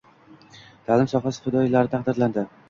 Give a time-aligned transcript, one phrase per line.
[0.87, 2.49] Ta’lim sohasi fidoyilari taqdirlandi